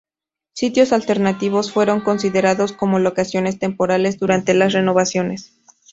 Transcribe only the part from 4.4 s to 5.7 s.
las renovaciones.